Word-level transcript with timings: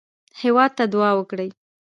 هېواد 0.41 0.71
ته 0.77 0.83
دعا 0.93 1.11
وکړئ 1.17 1.49